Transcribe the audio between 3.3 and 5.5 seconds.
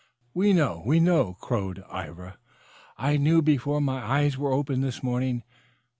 before my eyes were open this morning.